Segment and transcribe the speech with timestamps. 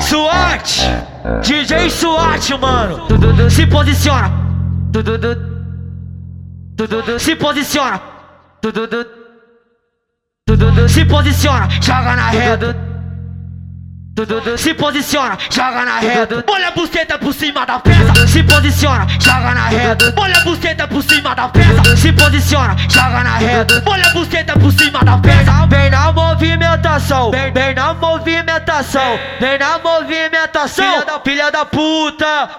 [0.00, 3.06] SWAT, DJ SWAT, mano.
[3.48, 4.30] Se posiciona.
[7.18, 8.00] Se posiciona.
[10.86, 12.74] Se posiciona, joga na reta.
[14.56, 16.44] Se posiciona, joga na reta.
[16.48, 18.26] Olha a buceta por cima da peça.
[18.26, 20.12] Se posiciona, joga na reta.
[20.16, 21.96] Olha a buceta por cima da peça.
[21.96, 23.82] Se posiciona, joga na reta.
[23.86, 25.52] Olha a buceta por cima da peça.
[26.98, 30.84] Movimentação, vem, vem na movimentação, vem na movimentação.
[30.84, 32.50] Filha da, filha da puta.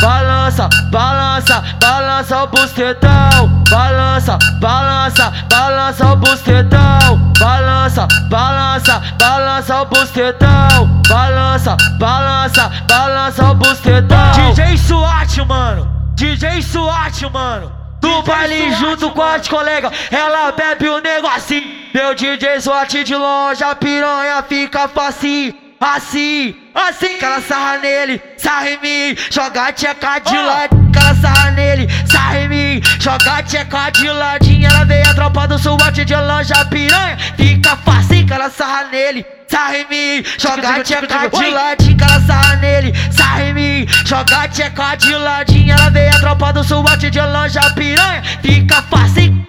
[0.00, 3.62] Balança, balança, balança o busquetão.
[3.68, 7.32] Balança, balança, balança o busquetão.
[7.38, 11.02] Balança, balança, balança o busquetão.
[11.06, 14.32] Balança, balança, balança o busquetão.
[14.32, 15.90] DJ SWAT, mano.
[16.14, 17.70] DJ SWAT, mano.
[18.08, 21.62] Do baile junto com as colegas, ela bebe o negocinho.
[21.92, 25.54] Meu DJ SWAT de longe, a piranha fica facinho.
[25.78, 31.14] Assim, assim, que ela sarra nele, sarra em mim, joga tcheca de ladinho, que ela
[31.14, 36.04] sarra nele, sarra em mim, joga tcheca de ladinho, ela veio a tropa do SWAT
[36.04, 41.28] de longe, a piranha, fica fácil, que ela sarra nele, sarra em mim, joga tcheca
[41.28, 46.10] de ladinho, que ela sarra nele, sarra em mim, joga tcheca de ladinho, ela veio
[46.10, 49.46] a tropa do SWAT de longe, piranha, fica fácil.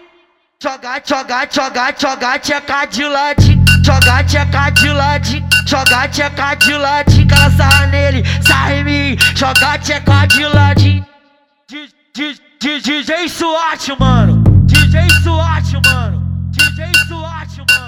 [0.62, 7.52] Joga, joga, joga, joga, tcheca de ladinho, joga, tcheca de ladinho, joga, tcheca de ela
[7.58, 11.06] sarra nele, sarra em mim, joga, tcheca de ladinho.
[12.60, 16.22] DJ SWAT, mano, DJ SWAT, mano,
[16.52, 17.79] DJ SWAT, mano.